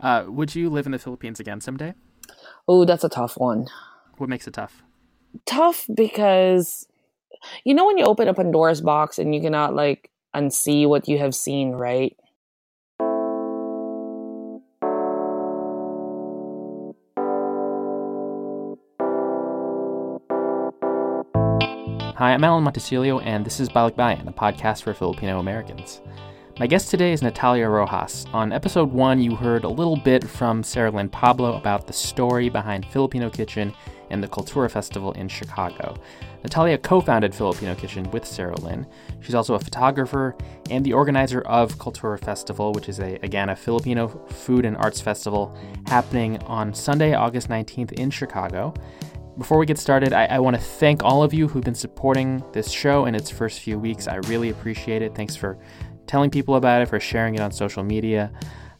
[0.00, 1.94] Uh, would you live in the Philippines again someday?
[2.68, 3.66] Oh, that's a tough one.
[4.18, 4.82] What makes it tough?
[5.46, 6.86] Tough because
[7.64, 11.18] you know when you open a Pandora's box and you cannot like unsee what you
[11.18, 12.16] have seen, right?
[22.22, 26.00] Hi, I'm Alan Montecillo, and this is Balikbayan, a podcast for Filipino Americans.
[26.62, 28.24] My guest today is Natalia Roxas.
[28.32, 32.48] On episode one, you heard a little bit from Sarah Lynn Pablo about the story
[32.48, 33.74] behind Filipino Kitchen
[34.10, 35.96] and the Kultura Festival in Chicago.
[36.44, 38.86] Natalia co founded Filipino Kitchen with Sarah Lynn.
[39.22, 40.36] She's also a photographer
[40.70, 45.00] and the organizer of Kultura Festival, which is, a, again, a Filipino food and arts
[45.00, 45.58] festival
[45.88, 48.72] happening on Sunday, August 19th in Chicago.
[49.36, 52.44] Before we get started, I, I want to thank all of you who've been supporting
[52.52, 54.06] this show in its first few weeks.
[54.06, 55.14] I really appreciate it.
[55.14, 55.58] Thanks for
[56.12, 58.30] telling people about it, for sharing it on social media.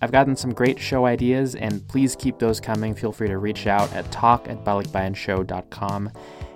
[0.02, 2.94] I've gotten some great show ideas, and please keep those coming.
[2.94, 6.10] Feel free to reach out at talk at balikbayanshow.com.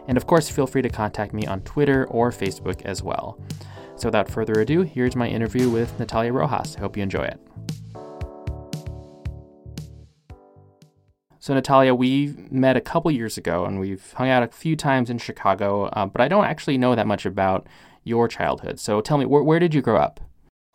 [0.06, 3.40] And of course, feel free to contact me on Twitter or Facebook as well.
[3.96, 6.74] So without further ado, here's my interview with Natalia Roxas.
[6.74, 7.40] Hope you enjoy it.
[11.38, 15.08] So, Natalia, we met a couple years ago and we've hung out a few times
[15.08, 17.66] in Chicago, uh, but I don't actually know that much about
[18.04, 18.78] your childhood.
[18.78, 20.20] So, tell me, wh- where did you grow up?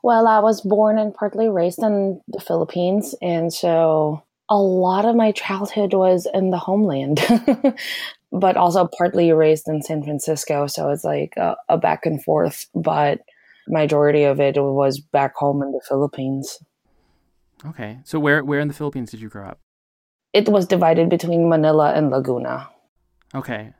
[0.04, 3.16] Well, I was born and partly raised in the Philippines.
[3.22, 7.20] And so a lot of my childhood was in the homeland,
[8.32, 10.68] but also partly raised in San Francisco.
[10.68, 12.68] So it's like a, a back and forth.
[12.74, 13.22] But
[13.68, 16.58] majority of it was back home in the Philippines.
[17.66, 18.00] Okay.
[18.04, 19.60] So, where, where in the Philippines did you grow up?
[20.34, 22.70] it was divided between Manila and Laguna.
[23.36, 23.74] Okay.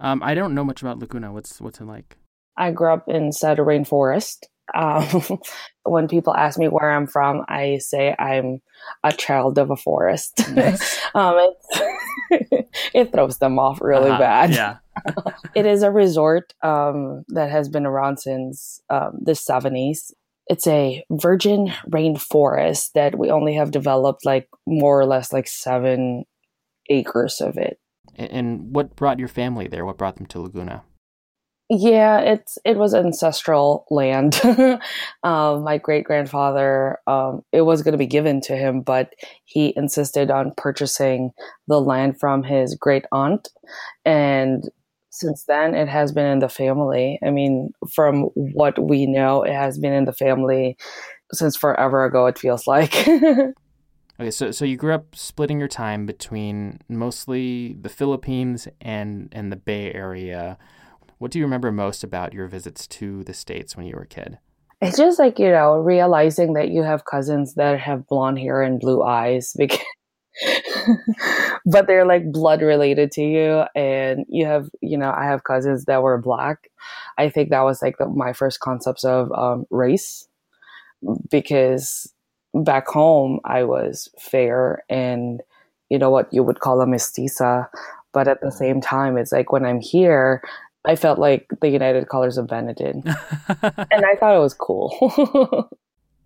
[0.00, 1.32] Um, I don't know much about Laguna.
[1.32, 2.16] What's what's it like?
[2.56, 4.44] I grew up in Cedar Rainforest.
[4.74, 5.38] Um,
[5.84, 8.60] when people ask me where I'm from, I say I'm
[9.02, 10.48] a child of a forest.
[10.50, 10.98] Nice.
[11.14, 11.50] um,
[12.94, 14.18] it throws them off really uh-huh.
[14.18, 14.50] bad.
[14.50, 14.76] Yeah.
[15.54, 20.12] it is a resort um, that has been around since um, the 70s
[20.48, 26.24] it's a virgin rainforest that we only have developed like more or less like seven
[26.88, 27.78] acres of it.
[28.16, 29.84] And what brought your family there?
[29.84, 30.82] What brought them to Laguna?
[31.70, 34.40] Yeah, it's it was ancestral land.
[35.22, 39.12] um, my great grandfather, um, it was going to be given to him, but
[39.44, 41.30] he insisted on purchasing
[41.66, 43.48] the land from his great aunt,
[44.06, 44.64] and
[45.10, 47.18] since then it has been in the family.
[47.22, 50.78] I mean from what we know it has been in the family
[51.32, 52.94] since forever ago it feels like.
[54.20, 59.52] Okay so so you grew up splitting your time between mostly the philippines and and
[59.52, 60.58] the bay area
[61.18, 64.06] what do you remember most about your visits to the states when you were a
[64.06, 64.38] kid?
[64.80, 68.78] It's just like you know realizing that you have cousins that have blonde hair and
[68.80, 69.80] blue eyes because
[71.66, 75.84] but they're like blood related to you and you have you know i have cousins
[75.86, 76.68] that were black.
[77.16, 80.28] I think that was like the, my first concepts of um, race
[81.30, 82.12] because
[82.54, 85.42] back home i was fair and
[85.88, 87.68] you know what you would call a mestiza.
[88.12, 90.42] But at the same time it's like when i'm here
[90.84, 93.04] i felt like the united colors of benetton
[93.90, 95.68] and i thought it was cool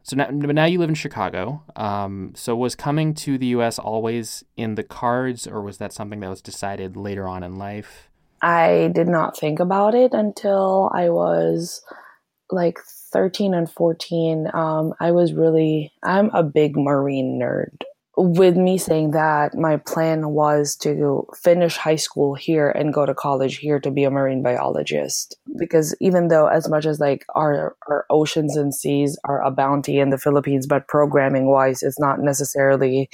[0.04, 1.62] So now, but now you live in Chicago.
[1.76, 3.78] Um, so was coming to the U.S.
[3.78, 8.10] always in the cards, or was that something that was decided later on in life?
[8.42, 11.82] I did not think about it until I was
[12.50, 12.78] like
[13.12, 14.48] 13 and 14.
[14.52, 17.82] Um, I was really, I'm a big marine nerd
[18.16, 23.14] with me saying that, my plan was to finish high school here and go to
[23.14, 25.36] college here to be a marine biologist.
[25.58, 29.98] Because even though, as much as like our, our oceans and seas are a bounty
[29.98, 33.08] in the Philippines, but programming wise, it's not necessarily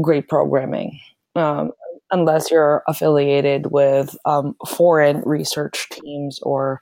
[0.00, 0.98] great programming.
[1.36, 1.70] Um,
[2.10, 6.80] unless you're affiliated with um, foreign research teams or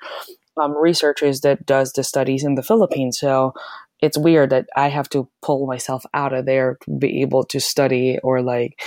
[0.60, 3.18] um, researchers that does the studies in the Philippines.
[3.18, 3.54] So
[4.02, 7.60] it's weird that I have to pull myself out of there to be able to
[7.60, 8.80] study or like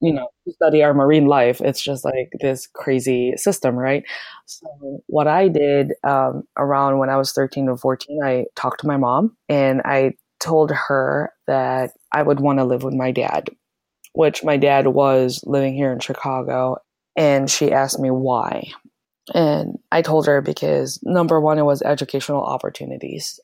[0.00, 1.60] you know study our marine life.
[1.60, 4.04] It's just like this crazy system right?
[4.46, 8.86] So what i did um, around when i was 13 or 14 i talked to
[8.86, 13.50] my mom and i told her that i would want to live with my dad
[14.14, 16.76] which my dad was living here in chicago
[17.16, 18.68] and she asked me why.
[19.34, 23.38] And i told her because number one it was educational opportunities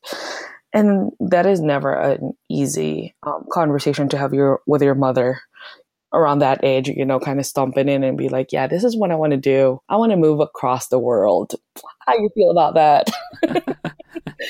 [0.76, 5.40] and that is never an easy um, conversation to have your with your mother
[6.12, 8.96] around that age you know kind of stomping in and be like yeah this is
[8.96, 11.55] what i want to do i want to move across the world
[12.06, 13.08] how you feel about that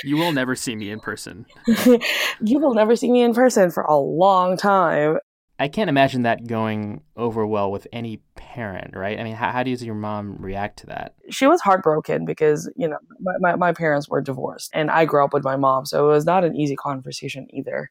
[0.05, 1.47] you will never see me in person.
[1.67, 5.19] you will never see me in person for a long time.
[5.59, 9.19] I can't imagine that going over well with any parent, right?
[9.19, 11.15] I mean, how, how does your mom react to that?
[11.31, 15.25] She was heartbroken because, you know, my, my, my, parents were divorced and I grew
[15.25, 15.87] up with my mom.
[15.87, 17.91] So it was not an easy conversation either.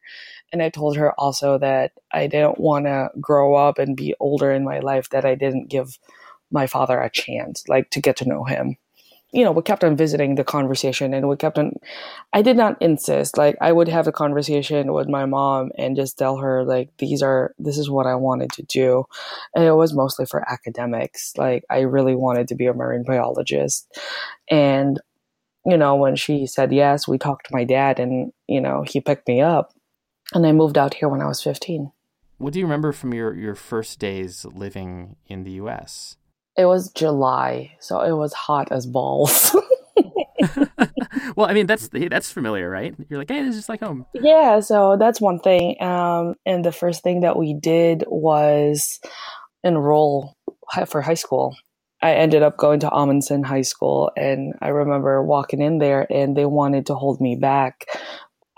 [0.52, 4.52] And I told her also that I didn't want to grow up and be older
[4.52, 5.98] in my life, that I didn't give
[6.52, 8.76] my father a chance, like to get to know him
[9.36, 11.72] you know, we kept on visiting the conversation and we kept on,
[12.32, 13.36] I did not insist.
[13.36, 17.22] Like, I would have a conversation with my mom and just tell her, like, these
[17.22, 19.04] are, this is what I wanted to do.
[19.54, 21.34] And it was mostly for academics.
[21.36, 23.94] Like, I really wanted to be a marine biologist.
[24.50, 24.98] And,
[25.66, 29.02] you know, when she said yes, we talked to my dad and, you know, he
[29.02, 29.74] picked me up
[30.32, 31.92] and I moved out here when I was 15.
[32.38, 36.16] What do you remember from your, your first days living in the US?
[36.56, 39.54] It was July, so it was hot as balls.
[41.36, 42.94] well, I mean that's that's familiar, right?
[43.08, 44.06] You're like, hey, this is just like home.
[44.14, 45.80] Yeah, so that's one thing.
[45.82, 49.00] Um, and the first thing that we did was
[49.62, 50.34] enroll
[50.86, 51.56] for high school.
[52.02, 56.36] I ended up going to Amundsen High School, and I remember walking in there, and
[56.36, 57.86] they wanted to hold me back.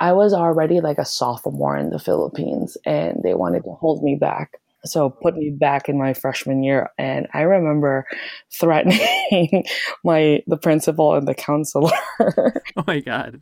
[0.00, 4.16] I was already like a sophomore in the Philippines, and they wanted to hold me
[4.16, 8.06] back so put me back in my freshman year and i remember
[8.52, 9.64] threatening
[10.04, 11.90] my the principal and the counselor.
[12.76, 13.40] Oh my god.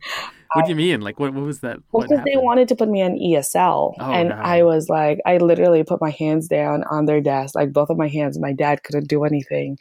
[0.53, 1.01] What do you mean?
[1.01, 4.11] Like what, what was that well, because they wanted to put me on esl oh,
[4.11, 4.35] and no.
[4.35, 7.97] i was like i literally put my hands down on their desk like both of
[7.97, 8.39] my hands.
[8.39, 9.77] My dad couldn't do anything.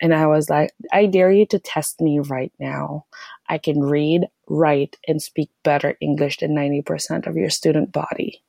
[0.00, 3.06] And i was like i dare you to test me right now.
[3.48, 8.42] I can read write and speak better english than 90% of your student body.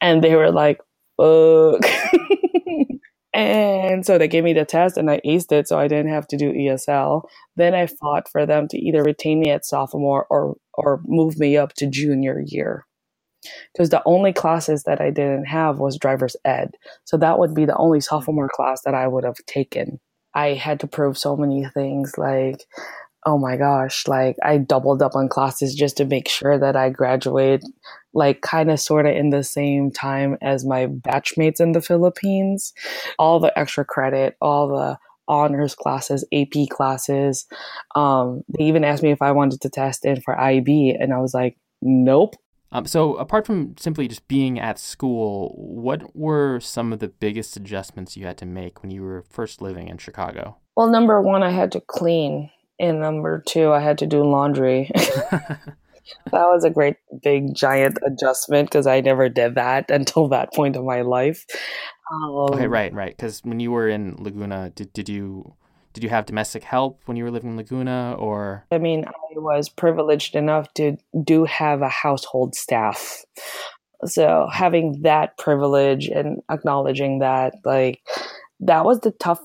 [0.00, 0.80] And they were like
[1.18, 1.82] fuck.
[3.34, 6.28] and so they gave me the test and I aced it, so I didn't have
[6.28, 7.22] to do ESL.
[7.56, 11.56] Then I fought for them to either retain me at sophomore or or move me
[11.56, 12.86] up to junior year.
[13.72, 16.72] Because the only classes that I didn't have was driver's ed.
[17.04, 20.00] So that would be the only sophomore class that I would have taken.
[20.34, 22.66] I had to prove so many things like
[23.26, 26.90] oh my gosh, like I doubled up on classes just to make sure that I
[26.90, 27.62] graduate
[28.14, 32.72] like kind of sort of in the same time as my batchmates in the Philippines.
[33.18, 34.98] All the extra credit, all the
[35.28, 37.46] honors classes, AP classes.
[37.94, 41.18] Um, they even asked me if I wanted to test in for IB, and I
[41.18, 42.34] was like, nope.
[42.70, 47.56] Um, so, apart from simply just being at school, what were some of the biggest
[47.56, 50.56] adjustments you had to make when you were first living in Chicago?
[50.76, 52.50] Well, number one, I had to clean.
[52.80, 54.90] And number two, I had to do laundry.
[54.94, 55.68] that
[56.32, 60.84] was a great big giant adjustment because I never did that until that point of
[60.84, 61.44] my life.
[62.10, 63.16] Um, okay, right, right.
[63.16, 65.54] Because when you were in Laguna, did did you
[65.92, 68.64] did you have domestic help when you were living in Laguna, or?
[68.70, 73.24] I mean, I was privileged enough to do have a household staff.
[74.04, 78.00] So having that privilege and acknowledging that, like,
[78.60, 79.40] that was the tough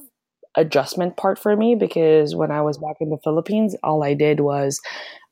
[0.55, 4.39] adjustment part for me because when I was back in the Philippines, all I did
[4.39, 4.79] was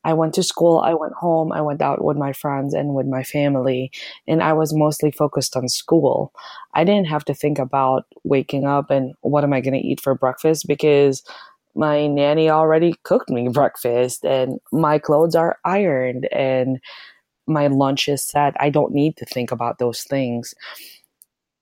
[0.04, 3.06] I went to school, I went home, I went out with my friends and with
[3.06, 3.92] my family,
[4.26, 6.32] and I was mostly focused on school.
[6.74, 10.00] I didn't have to think about waking up and what am I going to eat
[10.00, 11.22] for breakfast because
[11.74, 16.80] my nanny already cooked me breakfast and my clothes are ironed and
[17.46, 18.54] my lunch is set.
[18.60, 20.54] I don't need to think about those things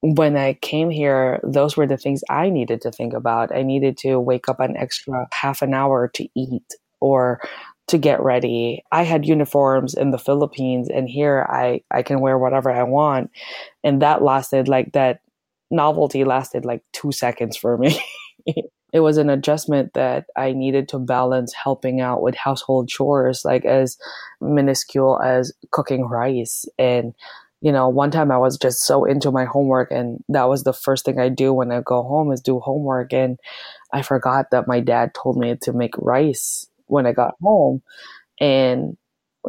[0.01, 3.55] when I came here, those were the things I needed to think about.
[3.55, 7.39] I needed to wake up an extra half an hour to eat or
[7.87, 8.83] to get ready.
[8.91, 13.31] I had uniforms in the Philippines and here I, I can wear whatever I want.
[13.83, 15.21] And that lasted like that
[15.69, 17.99] novelty lasted like two seconds for me.
[18.93, 23.65] it was an adjustment that I needed to balance helping out with household chores, like
[23.65, 23.97] as
[24.39, 27.13] minuscule as cooking rice and
[27.61, 30.73] you know, one time I was just so into my homework and that was the
[30.73, 33.13] first thing I do when I go home is do homework.
[33.13, 33.37] And
[33.93, 37.83] I forgot that my dad told me to make rice when I got home.
[38.39, 38.97] And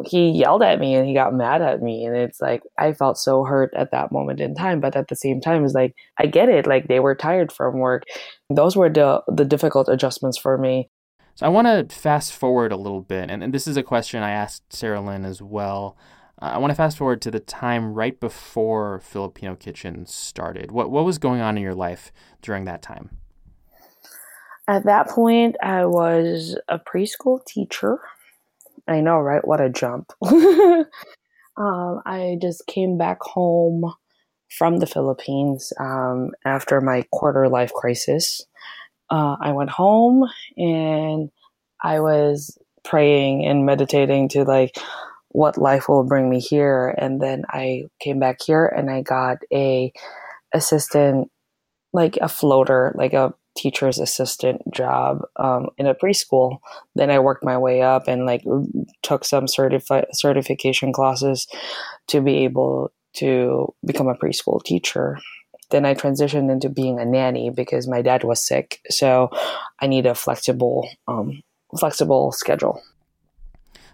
[0.05, 2.05] he yelled at me and he got mad at me.
[2.05, 4.79] And it's like I felt so hurt at that moment in time.
[4.79, 6.67] But at the same time it's like I get it.
[6.67, 8.03] Like they were tired from work.
[8.49, 10.89] Those were the the difficult adjustments for me.
[11.33, 13.31] So I want to fast forward a little bit.
[13.31, 15.97] And, and this is a question I asked Sarah Lynn as well
[16.43, 20.71] I want to fast forward to the time right before Filipino Kitchen started.
[20.71, 23.11] What what was going on in your life during that time?
[24.67, 27.99] At that point, I was a preschool teacher.
[28.87, 29.45] I know, right?
[29.47, 30.11] What a jump.
[30.21, 30.87] um,
[32.05, 33.93] I just came back home
[34.49, 38.45] from the Philippines um, after my quarter life crisis.
[39.09, 41.29] Uh, I went home and
[41.81, 44.77] I was praying and meditating to like
[45.33, 46.95] what life will bring me here.
[46.97, 49.91] And then I came back here and I got a
[50.53, 51.29] assistant,
[51.91, 56.59] like a floater, like a teacher's assistant job um, in a preschool.
[56.95, 58.43] Then I worked my way up and like
[59.01, 61.47] took some certifi- certification classes
[62.07, 65.17] to be able to become a preschool teacher.
[65.69, 69.29] Then I transitioned into being a nanny because my dad was sick, so
[69.79, 71.41] I need a flexible, um,
[71.79, 72.81] flexible schedule.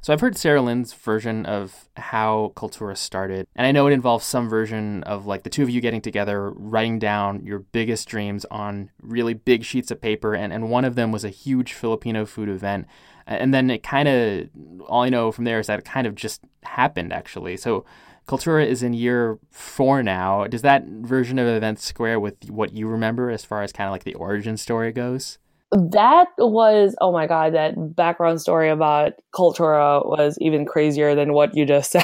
[0.02, 4.26] So I've heard Sarah Lynn's version of how Kultura started, and I know it involves
[4.26, 8.46] some version of like the two of you getting together, writing down your biggest dreams
[8.50, 12.26] on really big sheets of paper, and, and one of them was a huge Filipino
[12.26, 12.88] food event.
[13.28, 14.50] And then it kind of,
[14.88, 17.58] all I know from there is that it kind of just happened actually.
[17.58, 17.86] So
[18.28, 20.48] Kultura is in year four now.
[20.48, 23.92] Does that version of events square with what you remember as far as kind of
[23.92, 25.40] like the origin story goes?
[25.72, 31.56] That was oh my god that background story about Kultura was even crazier than what
[31.56, 32.04] you just said.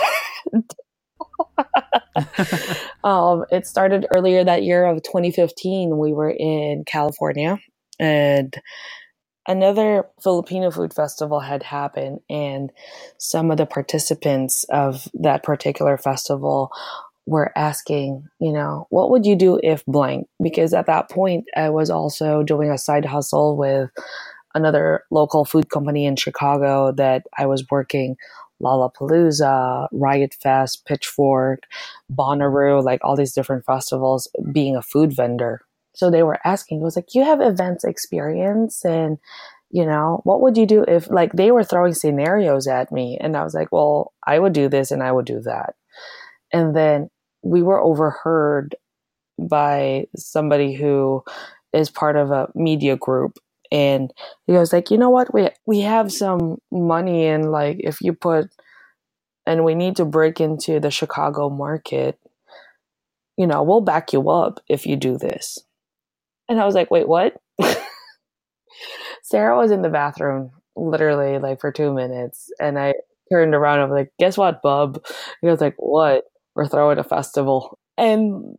[3.03, 7.59] Um, it started earlier that year of 2015 we were in california
[7.99, 8.55] and
[9.47, 12.71] another filipino food festival had happened and
[13.19, 16.71] some of the participants of that particular festival
[17.25, 20.27] were asking, you know, what would you do if blank?
[20.41, 23.89] Because at that point, I was also doing a side hustle with
[24.53, 28.15] another local food company in Chicago that I was working
[28.61, 31.63] Lollapalooza, Riot Fest, Pitchfork,
[32.11, 35.61] Bonnaroo, like all these different festivals, being a food vendor.
[35.93, 39.17] So they were asking, it was like, you have events experience and
[39.71, 43.35] you know, what would you do if like they were throwing scenarios at me and
[43.35, 45.75] I was like, well, I would do this and I would do that.
[46.53, 47.09] And then
[47.45, 48.75] we were overheard
[49.39, 51.23] by somebody who
[51.73, 53.37] is part of a media group.
[53.71, 54.13] And
[54.47, 55.33] he was like you know what?
[55.33, 58.49] We we have some money and like if you put
[59.45, 62.19] and we need to break into the chicago market
[63.37, 65.59] you know we'll back you up if you do this.
[66.49, 67.35] And i was like wait what?
[69.23, 72.51] Sarah was in the bathroom literally like for two minutes.
[72.59, 72.93] And i
[73.31, 75.03] turned around and was like guess what bub?
[75.41, 76.25] He was like what
[76.55, 77.77] we're throwing a festival.
[77.97, 78.57] And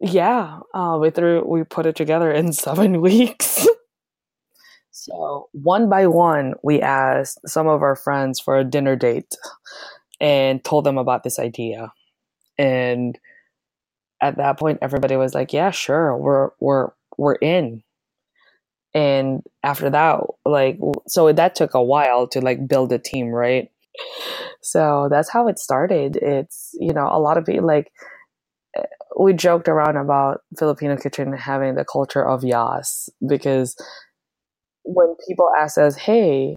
[0.00, 3.66] yeah, uh, we threw we put it together in seven weeks.
[4.90, 9.34] so one by one, we asked some of our friends for a dinner date
[10.20, 11.92] and told them about this idea.
[12.58, 13.18] And
[14.20, 17.82] at that point, everybody was like, "Yeah, sure, we're we're we're in."
[18.94, 23.70] And after that, like, so that took a while to like build a team, right?
[24.62, 26.16] So that's how it started.
[26.16, 27.90] It's, you know, a lot of people like,
[28.76, 28.82] eh,
[29.18, 33.76] we joked around about Filipino kitchen having the culture of yas because
[34.84, 36.56] when people ask us, hey,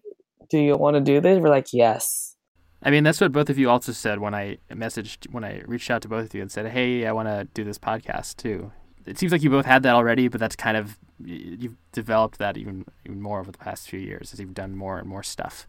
[0.50, 1.40] do you want to do this?
[1.40, 2.36] We're like, yes.
[2.82, 5.90] I mean, that's what both of you also said when I messaged, when I reached
[5.90, 8.72] out to both of you and said, hey, I want to do this podcast too.
[9.06, 12.58] It seems like you both had that already, but that's kind of, you've developed that
[12.58, 15.68] even, even more over the past few years as you've done more and more stuff.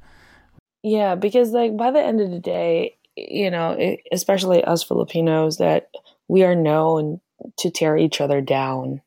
[0.84, 5.88] Yeah, because like by the end of the day, you know, especially us Filipinos, that
[6.28, 7.22] we are known
[7.56, 9.00] to tear each other down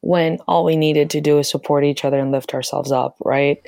[0.00, 3.60] when all we needed to do is support each other and lift ourselves up, right?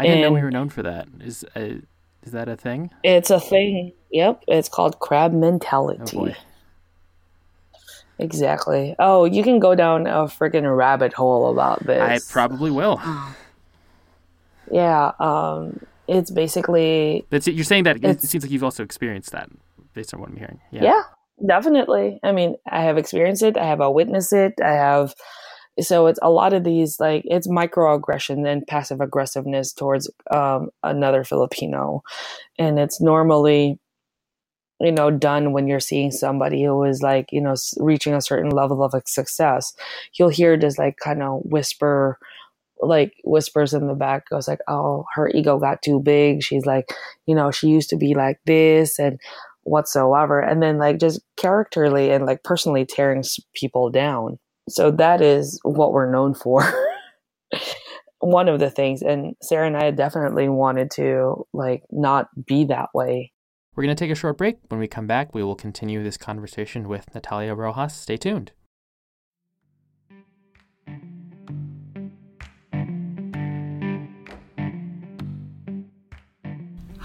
[0.00, 1.06] I didn't know we were known for that.
[1.20, 1.76] Is uh,
[2.24, 2.90] is that a thing?
[3.04, 3.92] It's a thing.
[4.10, 6.16] Yep, it's called crab mentality.
[6.16, 6.34] Oh
[8.18, 8.96] exactly.
[8.98, 12.02] Oh, you can go down a freaking rabbit hole about this.
[12.02, 13.00] I probably will.
[14.72, 15.12] yeah.
[15.20, 17.26] Um, it's basically.
[17.30, 17.54] That's it.
[17.54, 19.48] You're saying that it seems like you've also experienced that,
[19.94, 20.60] based on what I'm hearing.
[20.70, 20.84] Yeah.
[20.84, 21.02] yeah,
[21.46, 22.20] definitely.
[22.22, 23.56] I mean, I have experienced it.
[23.56, 24.54] I have witnessed it.
[24.62, 25.14] I have.
[25.78, 31.22] So it's a lot of these like it's microaggression and passive aggressiveness towards um, another
[31.22, 32.02] Filipino,
[32.58, 33.78] and it's normally
[34.80, 38.50] you know done when you're seeing somebody who is like you know reaching a certain
[38.50, 39.74] level of success
[40.14, 42.18] you'll hear this like kind of whisper
[42.80, 46.42] like whispers in the back goes like oh her ego got too big.
[46.42, 46.92] She's like
[47.26, 49.18] you know she used to be like this and
[49.66, 50.40] whatsoever.
[50.40, 54.38] And then like just characterly and like personally tearing people down.
[54.68, 56.64] So that is what we're known for.
[58.20, 59.02] One of the things.
[59.02, 63.32] And sarah and i definitely wanted to like not be that way.
[63.74, 64.56] We're going to take a short break.
[64.68, 67.94] When we come back we will continue this conversation with natalia Roxas.
[67.94, 68.52] Stay tuned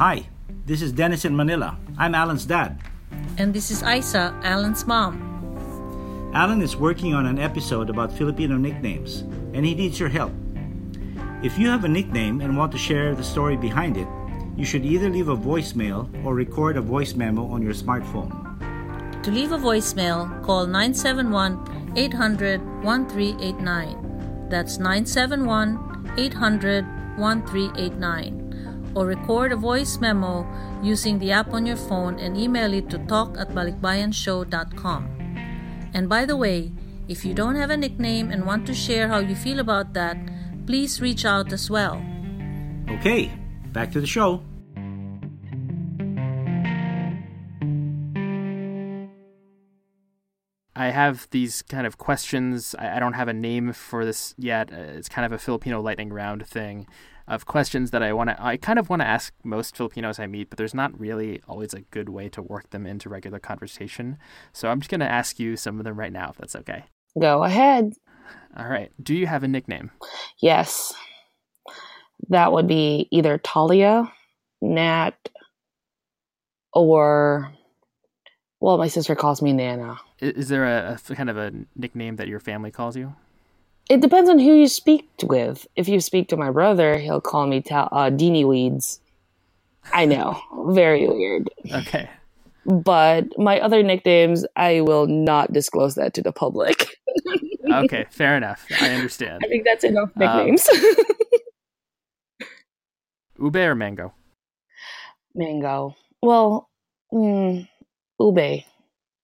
[0.02, 0.26] Hi,
[0.66, 1.78] this is Dennis in Manila.
[1.96, 2.82] I'm Alan's dad.
[3.38, 5.22] And this is Isa, Alan's mom.
[6.34, 9.22] Alan is working on an episode about Filipino nicknames,
[9.54, 10.34] and he needs your help.
[11.44, 14.08] If you have a nickname and want to share the story behind it,
[14.58, 18.34] you should either leave a voicemail or record a voice memo on your smartphone.
[19.22, 24.50] To leave a voicemail, call 971 800 1389.
[24.50, 26.86] That's 971 800
[27.20, 28.41] 1389.
[28.96, 30.46] Or record a voice memo
[30.84, 35.22] using the app on your phone and email it to talk at balikbayanshow.com.
[35.94, 36.72] And by the way,
[37.08, 40.18] if you don't have a nickname and want to share how you feel about that,
[40.66, 42.02] please reach out as well.
[42.90, 43.32] Okay,
[43.74, 44.44] back to the show.
[50.76, 52.74] I have these kind of questions.
[52.80, 54.72] I, I don't have a name for this yet.
[54.74, 56.88] Uh, it's kind of a Filipino lightning round thing
[57.28, 58.44] of questions that I want to.
[58.44, 61.74] I kind of want to ask most Filipinos I meet, but there's not really always
[61.74, 64.18] a good way to work them into regular conversation.
[64.54, 66.86] So I'm just going to ask you some of them right now, if that's okay.
[67.20, 67.94] Go ahead.
[68.58, 68.92] All right.
[69.02, 69.92] Do you have a nickname?
[70.42, 70.94] Yes.
[72.30, 74.12] That would be either Talia,
[74.62, 75.16] Nat,
[76.74, 77.52] or,
[78.60, 80.00] well, my sister calls me Nana.
[80.20, 83.16] Is there a, a kind of a nickname that your family calls you?
[83.90, 85.68] It depends on who you speak with.
[85.76, 89.00] If you speak to my brother, he'll call me ta- uh, Deanie Weeds.
[89.94, 91.50] I know, very weird.
[91.74, 92.10] Okay.
[92.66, 96.88] But my other nicknames, I will not disclose that to the public.
[97.72, 98.06] Okay.
[98.10, 98.66] Fair enough.
[98.82, 99.40] I understand.
[99.46, 100.68] I think that's enough Um, nicknames.
[103.40, 104.14] Ube or mango?
[105.34, 105.96] Mango.
[106.22, 106.70] Well,
[107.14, 107.66] mm,
[108.20, 108.64] ube.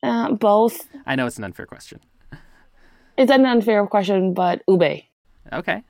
[0.01, 0.87] Uh, both.
[1.05, 1.99] I know it's an unfair question.
[3.17, 5.01] It's an unfair question, but ube.
[5.51, 5.83] Okay.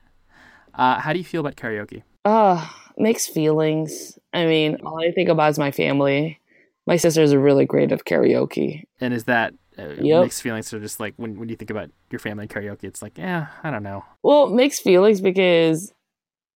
[0.74, 2.02] Uh, how do you feel about karaoke?
[2.24, 2.66] Uh,
[2.96, 4.18] mixed feelings.
[4.32, 6.40] I mean, all I think about is my family.
[6.86, 8.84] My sisters are really great at karaoke.
[9.00, 10.22] And is that uh, Yep.
[10.22, 10.68] mixed feelings?
[10.68, 13.48] So just like when when you think about your family and karaoke, it's like, yeah,
[13.62, 14.04] I don't know.
[14.22, 15.92] Well, mixed feelings because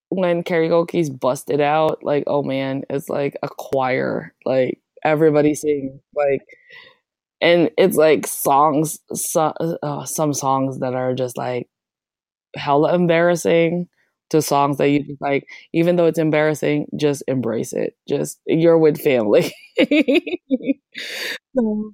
[0.09, 4.33] when karaoke's busted out, like, oh man, it's like a choir.
[4.45, 6.43] Like everybody sings like
[7.43, 11.69] and it's like songs so, uh, some songs that are just like
[12.57, 13.89] hella embarrassing
[14.31, 18.79] to songs that you just like even though it's embarrassing just embrace it just you're
[18.79, 19.53] with family
[21.57, 21.93] So,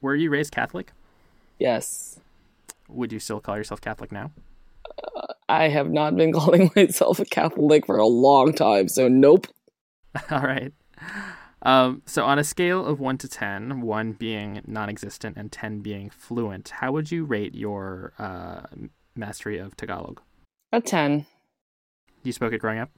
[0.00, 0.92] Were you raised Catholic?
[1.58, 2.20] yes
[2.88, 4.32] Would you still call yourself Catholic now?
[5.48, 9.46] i have not been calling myself a catholic for a long time so nope
[10.30, 10.72] All right.
[11.62, 16.08] Um, so on a scale of one to ten, one being non-existent and ten being
[16.10, 18.62] fluent, how would you rate your uh,
[19.14, 20.20] mastery of Tagalog?
[20.72, 21.26] a 10
[22.22, 22.90] You spoke it growing up.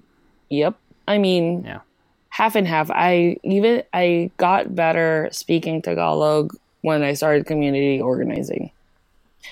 [0.51, 0.77] Yep.
[1.09, 1.81] I mean, Yeah.
[2.29, 2.91] half and half.
[2.91, 8.71] I even I got better speaking Tagalog when I started community organizing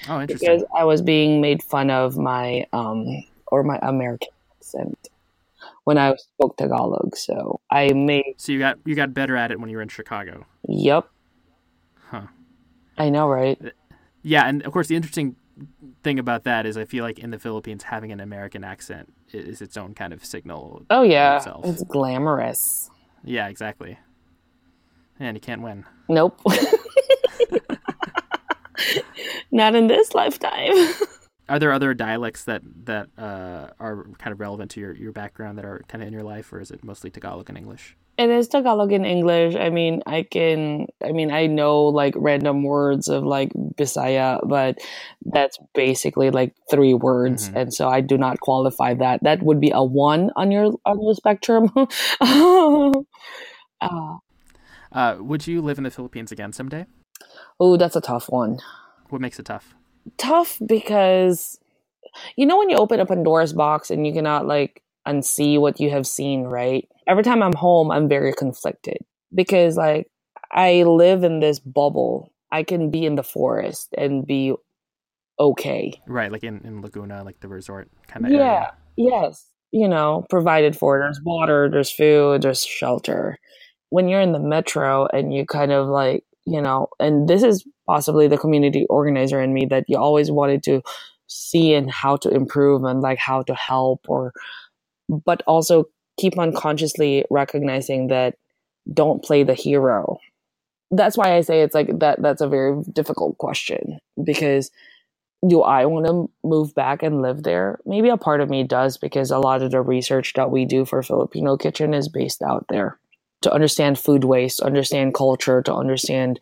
[0.08, 0.48] Oh, interesting.
[0.48, 5.08] because I was being made fun of my um or my American accent
[5.84, 7.16] when I spoke Tagalog.
[7.16, 9.88] So I made So you got you got better at it when you were in
[9.88, 10.46] Chicago.
[10.68, 11.08] yep.
[12.10, 12.26] Huh.
[12.98, 13.58] I know, right?
[13.64, 13.70] Uh,
[14.22, 15.36] yeah, and of course the interesting
[16.02, 19.60] thing about that is I feel like in the Philippines having an American accent is
[19.62, 20.84] its own kind of signal.
[20.90, 21.64] Oh yeah, itself.
[21.64, 22.90] it's glamorous.
[23.24, 23.98] Yeah, exactly.
[25.18, 25.84] And you can't win.
[26.08, 26.40] Nope.
[29.52, 30.72] Not in this lifetime.
[31.50, 35.58] Are there other dialects that that uh, are kind of relevant to your, your background
[35.58, 37.96] that are kind of in your life, or is it mostly Tagalog and English?
[38.18, 39.56] It is Tagalog and English.
[39.56, 44.78] I mean, I can, I mean, I know like random words of like Bisaya, but
[45.24, 47.48] that's basically like three words.
[47.48, 47.56] Mhm.
[47.56, 49.22] And so I do not qualify that.
[49.24, 51.72] That would be a one on your, on your spectrum.
[52.20, 52.92] uh,
[54.92, 56.84] Uh, would you live in the Philippines again someday?
[57.58, 58.58] oh, that's a tough one.
[59.08, 59.74] What makes it tough?
[60.18, 61.58] Tough because,
[62.36, 65.90] you know, when you open a Pandora's box and you cannot like unsee what you
[65.90, 66.88] have seen, right?
[67.06, 68.98] Every time I'm home, I'm very conflicted
[69.34, 70.10] because like
[70.52, 72.32] I live in this bubble.
[72.52, 74.54] I can be in the forest and be
[75.38, 75.92] okay.
[76.06, 78.38] Right, like in, in Laguna, like the resort kind of Yeah.
[78.38, 78.72] area.
[78.96, 79.46] Yes.
[79.72, 80.98] You know, provided for.
[80.98, 83.38] There's water, there's food, there's shelter.
[83.90, 87.64] When you're in the metro and you kind of like, you know, and this is
[87.90, 90.80] possibly the community organizer in me that you always wanted to
[91.26, 94.32] see and how to improve and like how to help or
[95.26, 95.86] but also
[96.20, 98.36] keep unconsciously recognizing that
[98.94, 100.18] don't play the hero.
[100.92, 104.70] That's why I say it's like that that's a very difficult question because
[105.48, 107.80] do I want to move back and live there?
[107.86, 110.84] Maybe a part of me does because a lot of the research that we do
[110.84, 112.98] for Filipino Kitchen is based out there
[113.42, 116.40] to understand food waste, understand culture, to understand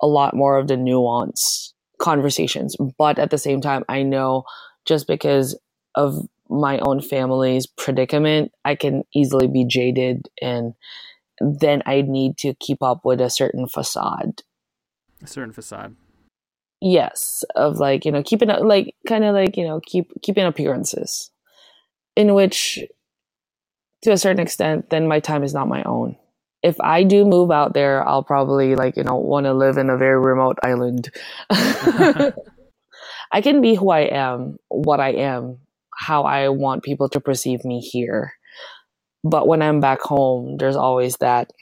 [0.00, 2.76] a lot more of the nuance conversations.
[2.98, 4.44] But at the same time, I know
[4.84, 5.58] just because
[5.94, 10.74] of my own family's predicament, I can easily be jaded and
[11.40, 14.42] then I need to keep up with a certain facade.
[15.22, 15.94] A certain facade.
[16.80, 20.44] Yes, of like, you know, keeping up like kind of like, you know, keep keeping
[20.44, 21.30] appearances
[22.16, 22.78] in which
[24.02, 26.16] to a certain extent then my time is not my own.
[26.62, 29.90] If I do move out there, I'll probably like, you know, want to live in
[29.90, 31.10] a very remote island.
[31.50, 35.58] I can be who I am, what I am,
[35.94, 38.32] how I want people to perceive me here.
[39.24, 41.52] But when I'm back home, there's always that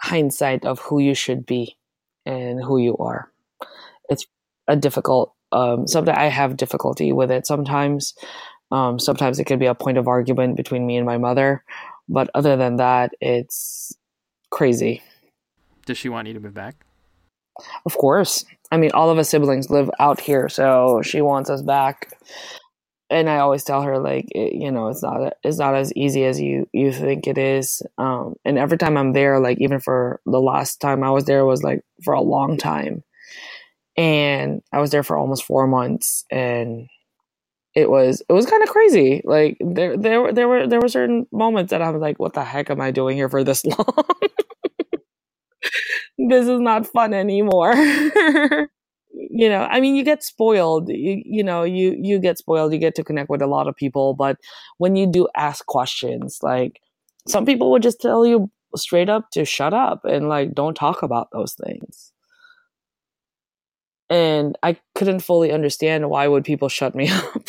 [0.00, 1.76] hindsight of who you should be
[2.24, 3.30] and who you are.
[4.08, 4.26] It's
[4.68, 8.14] a difficult, um, something I have difficulty with it sometimes.
[8.70, 11.64] Um, sometimes it can be a point of argument between me and my mother.
[12.08, 13.92] But other than that, it's
[14.50, 15.02] crazy.
[15.86, 16.84] Does she want you to move back?
[17.84, 18.44] Of course.
[18.70, 22.16] I mean, all of us siblings live out here, so she wants us back
[23.10, 26.24] and I always tell her like it, you know it's not it's not as easy
[26.24, 27.82] as you you think it is.
[27.98, 31.44] Um, and every time I'm there, like even for the last time I was there
[31.44, 33.02] was like for a long time,
[33.96, 36.88] and I was there for almost four months, and
[37.80, 39.22] it was it was kind of crazy.
[39.24, 42.44] Like there there there were there were certain moments that I was like, what the
[42.44, 44.04] heck am I doing here for this long?
[46.18, 47.74] this is not fun anymore.
[49.32, 50.88] You know i mean you get spoiled.
[50.88, 52.72] You, you know you you get spoiled.
[52.72, 54.14] You get to connect with a lot of people.
[54.14, 54.36] But
[54.78, 56.80] when you do ask questions like
[57.26, 61.02] some people would just tell you straight up to shut up and like don't talk
[61.02, 62.12] about those things.
[64.08, 67.42] And i couldn't fully understand why would people shut me up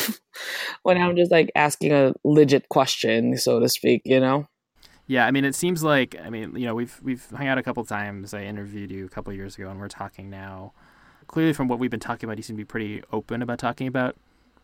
[0.82, 4.46] when i'm just like asking a legit question so to speak you know
[5.08, 7.62] yeah, I mean, it seems like I mean, you know, we've we've hung out a
[7.62, 8.32] couple times.
[8.32, 10.72] I interviewed you a couple years ago, and we're talking now
[11.32, 13.88] clearly from what we've been talking about, you seem to be pretty open about talking
[13.88, 14.16] about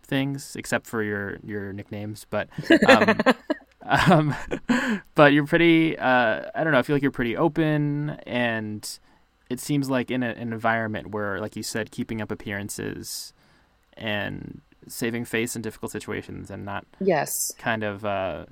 [0.03, 2.27] things, except for your your nicknames.
[2.31, 2.49] But
[2.87, 3.19] um,
[3.83, 5.99] um, but you're pretty.
[5.99, 6.79] Uh, I don't know.
[6.79, 8.89] I feel like you're pretty open, and
[9.51, 13.33] it seems like in a, an environment where, like you said, keeping up appearances
[13.97, 18.47] and saving face in difficult situations, and not yes, kind of uh,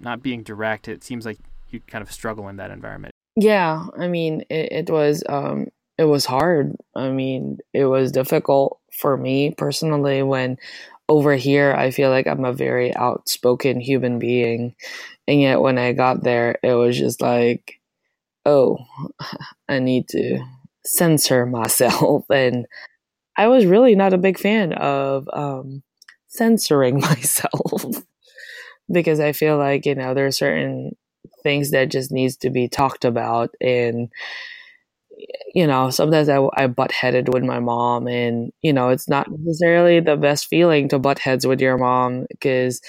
[0.00, 0.88] not being direct.
[0.88, 1.38] It seems like
[1.70, 3.12] you kind of struggle in that environment.
[3.36, 6.76] Yeah, I mean, it, it was um, it was hard.
[6.94, 10.58] I mean, it was difficult for me personally when
[11.08, 14.74] over here I feel like I'm a very outspoken human being.
[15.26, 17.80] And yet when I got there, it was just like,
[18.44, 18.78] oh,
[19.68, 20.40] I need to
[20.84, 22.24] censor myself.
[22.30, 22.66] And
[23.36, 25.82] I was really not a big fan of um,
[26.28, 28.04] censoring myself
[28.92, 30.92] because I feel like, you know, there are certain
[31.42, 34.08] things that just needs to be talked about and
[35.54, 39.30] you know, sometimes I, I butt headed with my mom, and you know, it's not
[39.30, 42.80] necessarily the best feeling to butt heads with your mom because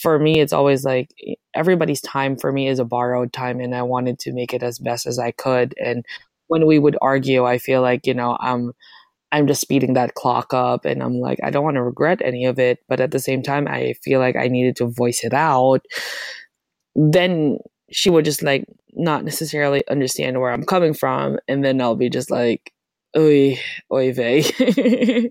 [0.00, 1.08] for me, it's always like
[1.56, 4.78] everybody's time for me is a borrowed time, and I wanted to make it as
[4.78, 5.74] best as I could.
[5.82, 6.04] And
[6.48, 8.72] when we would argue, I feel like you know, I'm
[9.32, 12.44] I'm just speeding that clock up, and I'm like, I don't want to regret any
[12.44, 15.34] of it, but at the same time, I feel like I needed to voice it
[15.34, 15.84] out.
[16.94, 17.58] Then
[17.90, 18.64] she would just like
[18.94, 22.72] not necessarily understand where I'm coming from, and then I'll be just like,
[23.16, 23.58] "Oy,
[23.92, 25.30] oy vey."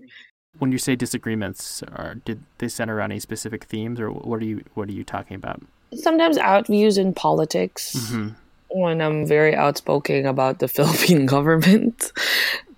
[0.58, 4.44] when you say disagreements, are did they center around any specific themes, or what are
[4.44, 5.62] you what are you talking about?
[5.94, 7.94] Sometimes out views in politics.
[7.94, 8.28] Mm-hmm.
[8.68, 12.12] When I'm very outspoken about the Philippine government,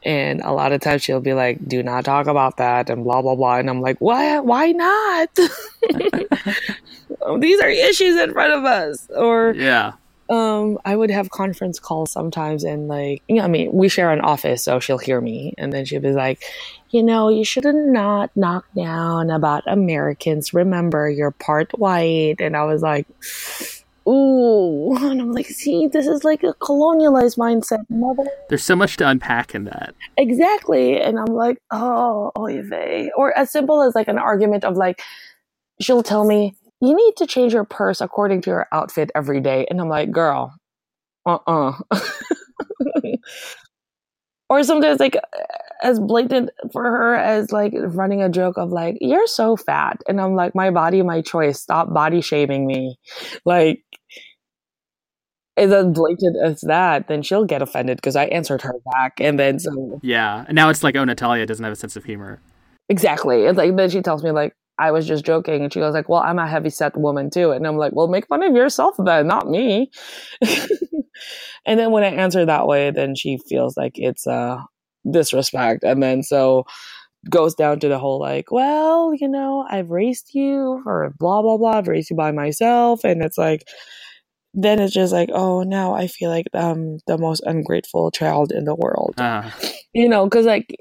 [0.04, 3.22] and a lot of times she'll be like, "Do not talk about that," and blah
[3.22, 4.38] blah blah, and I'm like, "Why?
[4.40, 5.30] Why not?"
[7.40, 9.92] These are issues in front of us, or yeah.
[10.28, 14.10] Um, I would have conference calls sometimes, and like, you know, I mean, we share
[14.12, 16.42] an office, so she'll hear me, and then she'll be like,
[16.90, 20.52] you know, you should not knock down about Americans.
[20.52, 23.06] Remember, you're part white, and I was like,
[24.06, 28.28] ooh, and I'm like, see, this is like a colonialized mindset, mother.
[28.48, 29.94] There's so much to unpack in that.
[30.16, 34.76] Exactly, and I'm like, oh, oy vey, or as simple as like an argument of
[34.76, 35.02] like,
[35.80, 39.66] she'll tell me you need to change your purse according to your outfit every day.
[39.68, 40.54] And I'm like, girl,
[41.26, 41.80] uh uh-uh.
[41.90, 42.00] uh
[44.48, 45.16] or sometimes, like,
[45.82, 50.00] as blatant for her as like running a joke of like, you're so fat.
[50.08, 51.60] And I'm like, my body, my choice.
[51.60, 52.96] Stop body shaming me.
[53.44, 53.82] Like,
[55.56, 59.20] is as blatant as that, then she'll get offended because I answered her back.
[59.20, 59.98] And then so.
[60.02, 60.44] Yeah.
[60.46, 62.40] And now it's like, oh, Natalia doesn't have a sense of humor.
[62.88, 63.44] Exactly.
[63.44, 65.62] It's like, then she tells me, like, I was just joking.
[65.62, 67.50] And she goes like, well, I'm a heavy set woman too.
[67.50, 69.90] And I'm like, well, make fun of yourself then, not me.
[71.66, 74.62] and then when I answer that way, then she feels like it's a uh,
[75.10, 75.84] disrespect.
[75.84, 76.64] And then so
[77.28, 81.56] goes down to the whole like, well, you know, I've raised you or blah blah
[81.56, 81.78] blah.
[81.78, 83.66] I've raised you by myself, and it's like,
[84.54, 88.64] then it's just like, oh, now I feel like I'm the most ungrateful child in
[88.64, 89.14] the world.
[89.18, 89.50] Uh,
[89.94, 90.76] You know, because like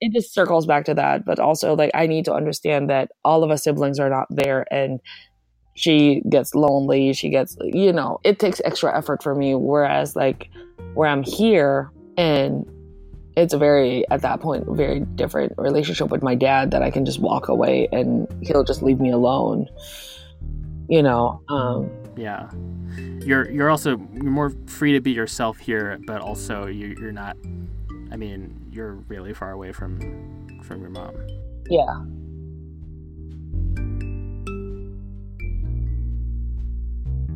[0.00, 3.42] it just circles back to that, but also like I need to understand that all
[3.42, 5.00] of us siblings are not there, and
[5.78, 7.12] she gets lonely.
[7.12, 9.54] She gets, you know, it takes extra effort for me.
[9.54, 10.50] Whereas like
[10.94, 12.68] where I'm here and
[13.36, 17.04] it's a very at that point very different relationship with my dad that I can
[17.04, 19.68] just walk away and he'll just leave me alone.
[20.88, 22.50] You know, um, yeah.
[23.20, 27.36] You're you're also you're more free to be yourself here, but also you, you're not.
[28.10, 29.98] I mean, you're really far away from
[30.64, 31.14] from your mom.
[31.70, 32.04] yeah.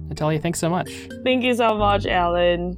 [0.08, 0.92] Natalia, thanks so much.
[1.24, 2.76] Thank you so much, Alan.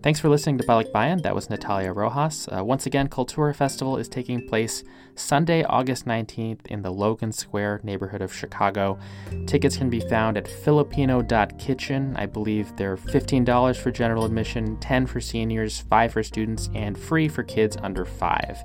[0.00, 1.22] Thanks for listening to Balikbayan.
[1.22, 2.48] That was Natalia Roxas.
[2.56, 4.84] Uh, once again, Kultura Festival is taking place
[5.16, 8.96] Sunday, August 19th in the Logan Square neighborhood of Chicago.
[9.46, 12.14] Tickets can be found at filipino.kitchen.
[12.16, 17.26] I believe they're $15 for general admission, 10 for seniors, 5 for students, and free
[17.26, 18.58] for kids under 5.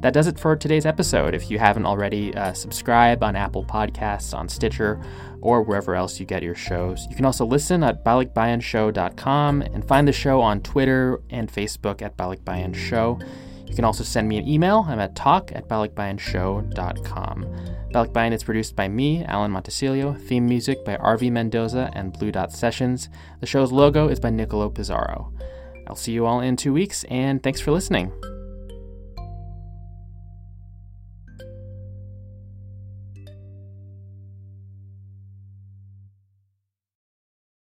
[0.00, 1.32] That does it for today's episode.
[1.34, 5.00] If you haven't already, uh, subscribe on Apple Podcasts, on Stitcher,
[5.42, 7.06] or wherever else you get your shows.
[7.10, 12.16] You can also listen at balikbayanshow.com and find the show on Twitter and Facebook at
[12.16, 13.18] Balikbayan Show.
[13.66, 14.84] You can also send me an email.
[14.88, 17.46] I'm at talk at balikbayanshow.com.
[17.92, 20.18] Balikbayan is produced by me, Alan Montecillo.
[20.26, 23.08] Theme music by RV Mendoza and Blue Dot Sessions.
[23.40, 25.32] The show's logo is by Nicolo Pizarro.
[25.86, 28.12] I'll see you all in two weeks, and thanks for listening.